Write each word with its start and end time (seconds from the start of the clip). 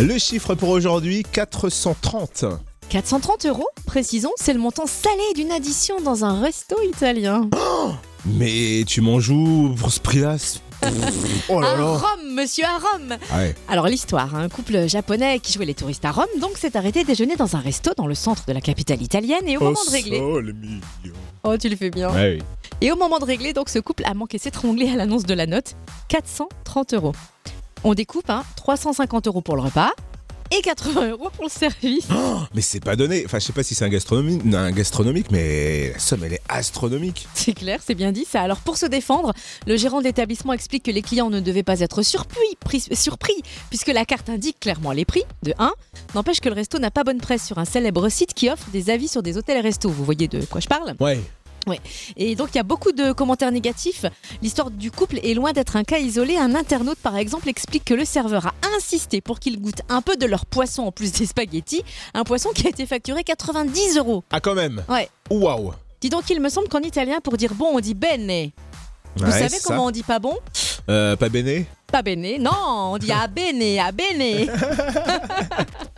Le 0.00 0.16
chiffre 0.16 0.54
pour 0.54 0.70
aujourd'hui, 0.70 1.22
430. 1.30 2.46
430 2.88 3.44
euros, 3.46 3.68
précisons, 3.84 4.30
c'est 4.36 4.54
le 4.54 4.58
montant 4.58 4.86
salé 4.86 5.20
d'une 5.34 5.52
addition 5.52 6.00
dans 6.00 6.24
un 6.24 6.40
resto 6.40 6.76
italien. 6.82 7.50
Mais 8.24 8.84
tu 8.86 9.02
m'en 9.02 9.20
joues 9.20 9.74
pour 9.78 9.92
ce 9.92 10.00
prix-là 10.00 10.36
Oh 11.50 11.60
là 11.60 11.72
à 11.72 11.76
là 11.76 11.84
Rome, 11.84 12.34
monsieur, 12.34 12.64
à 12.64 12.78
Rome 12.78 13.18
Ouais. 13.36 13.54
Alors 13.68 13.88
l'histoire, 13.88 14.34
un 14.34 14.48
couple 14.48 14.88
japonais 14.88 15.38
qui 15.38 15.52
jouait 15.52 15.66
les 15.66 15.74
touristes 15.74 16.06
à 16.06 16.12
Rome, 16.12 16.24
donc 16.40 16.56
s'est 16.56 16.78
arrêté 16.78 17.04
déjeuner 17.04 17.36
dans 17.36 17.54
un 17.56 17.60
resto 17.60 17.92
dans 17.94 18.06
le 18.06 18.14
centre 18.14 18.46
de 18.46 18.54
la 18.54 18.62
capitale 18.62 19.02
italienne 19.02 19.46
et 19.46 19.58
au 19.58 19.60
moment 19.60 19.84
de 19.84 19.90
régler... 19.90 20.18
sol 20.18 20.54
mignon. 20.54 20.80
Oh, 21.44 21.58
tu 21.58 21.68
le 21.68 21.76
fais 21.76 21.90
bien. 21.90 22.10
Ouais, 22.10 22.38
oui. 22.38 22.42
Et 22.80 22.90
au 22.90 22.96
moment 22.96 23.18
de 23.18 23.26
régler, 23.26 23.52
donc 23.52 23.68
ce 23.68 23.78
couple 23.78 24.04
a 24.06 24.14
manqué 24.14 24.38
s'étrangler 24.38 24.88
à 24.88 24.96
l'annonce 24.96 25.24
de 25.24 25.34
la 25.34 25.44
note, 25.44 25.76
430 26.08 26.94
euros. 26.94 27.12
On 27.84 27.94
découpe, 27.94 28.28
hein, 28.30 28.44
350 28.56 29.26
euros 29.26 29.40
pour 29.40 29.56
le 29.56 29.62
repas 29.62 29.90
et 30.52 30.62
80 30.62 31.10
euros 31.10 31.30
pour 31.32 31.44
le 31.44 31.48
service. 31.50 32.08
Mais 32.54 32.60
c'est 32.60 32.80
pas 32.80 32.96
donné. 32.96 33.22
Enfin, 33.24 33.38
je 33.38 33.44
sais 33.46 33.52
pas 33.52 33.62
si 33.62 33.74
c'est 33.76 33.84
un 33.84 33.88
gastronomique, 33.88 34.42
un 34.52 34.72
gastronomique, 34.72 35.30
mais 35.30 35.92
la 35.92 35.98
somme, 36.00 36.24
elle 36.24 36.32
est 36.32 36.42
astronomique. 36.48 37.28
C'est 37.34 37.52
clair, 37.52 37.78
c'est 37.86 37.94
bien 37.94 38.10
dit 38.10 38.26
ça. 38.28 38.42
Alors 38.42 38.58
pour 38.58 38.76
se 38.76 38.86
défendre, 38.86 39.32
le 39.68 39.76
gérant 39.76 40.00
de 40.00 40.04
l'établissement 40.04 40.52
explique 40.52 40.82
que 40.82 40.90
les 40.90 41.02
clients 41.02 41.30
ne 41.30 41.38
devaient 41.38 41.62
pas 41.62 41.78
être 41.80 42.02
surpris, 42.02 42.40
pris- 42.58 42.84
surpris 42.94 43.40
puisque 43.68 43.88
la 43.92 44.04
carte 44.04 44.28
indique 44.28 44.58
clairement 44.58 44.90
les 44.90 45.04
prix, 45.04 45.22
de 45.44 45.54
1. 45.58 45.72
N'empêche 46.16 46.40
que 46.40 46.48
le 46.48 46.56
resto 46.56 46.80
n'a 46.80 46.90
pas 46.90 47.04
bonne 47.04 47.20
presse 47.20 47.46
sur 47.46 47.58
un 47.58 47.64
célèbre 47.64 48.08
site 48.08 48.34
qui 48.34 48.50
offre 48.50 48.68
des 48.72 48.90
avis 48.90 49.06
sur 49.06 49.22
des 49.22 49.36
hôtels 49.36 49.58
et 49.58 49.60
restos. 49.60 49.88
Vous 49.90 50.04
voyez 50.04 50.26
de 50.26 50.44
quoi 50.44 50.60
je 50.60 50.66
parle? 50.66 50.94
Ouais. 50.98 51.20
Et 52.16 52.34
donc 52.34 52.48
il 52.52 52.56
y 52.56 52.60
a 52.60 52.64
beaucoup 52.64 52.92
de 52.92 53.12
commentaires 53.12 53.52
négatifs. 53.52 54.04
L'histoire 54.42 54.70
du 54.70 54.90
couple 54.90 55.18
est 55.22 55.34
loin 55.34 55.52
d'être 55.52 55.76
un 55.76 55.84
cas 55.84 55.98
isolé. 55.98 56.36
Un 56.36 56.54
internaute 56.54 56.98
par 56.98 57.16
exemple 57.16 57.48
explique 57.48 57.84
que 57.84 57.94
le 57.94 58.04
serveur 58.04 58.46
a 58.48 58.52
insisté 58.76 59.20
pour 59.20 59.38
qu'il 59.40 59.60
goûte 59.60 59.82
un 59.88 60.02
peu 60.02 60.16
de 60.16 60.26
leur 60.26 60.46
poisson 60.46 60.82
en 60.84 60.92
plus 60.92 61.12
des 61.12 61.26
spaghettis. 61.26 61.82
Un 62.14 62.24
poisson 62.24 62.50
qui 62.54 62.66
a 62.66 62.70
été 62.70 62.86
facturé 62.86 63.22
90 63.24 63.98
euros. 63.98 64.24
Ah, 64.30 64.40
quand 64.40 64.54
même. 64.54 64.82
Ouais. 64.88 65.08
Waouh. 65.30 65.72
Dis 66.00 66.08
donc, 66.08 66.28
il 66.30 66.40
me 66.40 66.48
semble 66.48 66.68
qu'en 66.68 66.80
italien, 66.80 67.18
pour 67.22 67.36
dire 67.36 67.52
bon, 67.54 67.68
on 67.74 67.80
dit 67.80 67.94
bene. 67.94 68.50
Vous 69.16 69.24
Ouais, 69.26 69.30
savez 69.32 69.56
comment 69.64 69.80
ça. 69.82 69.86
on 69.88 69.90
dit 69.90 70.02
pas 70.04 70.18
bon? 70.20 70.36
Euh, 70.88 71.16
pas 71.16 71.28
béné 71.28 71.66
Pas 71.90 72.00
bene. 72.02 72.40
Non, 72.40 72.92
on 72.92 72.98
dit 72.98 73.10
a 73.12 73.26
bene, 73.26 73.78
a 73.80 73.92
bene. 73.92 74.46